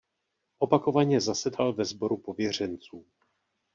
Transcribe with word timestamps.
Opakovaně 0.59 1.21
zasedal 1.21 1.73
ve 1.73 1.85
Sboru 1.85 2.17
pověřenců. 2.17 3.05